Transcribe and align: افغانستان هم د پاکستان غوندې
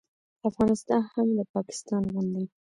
افغانستان 0.49 1.01
هم 1.13 1.27
د 1.37 1.39
پاکستان 1.53 2.03
غوندې 2.13 2.45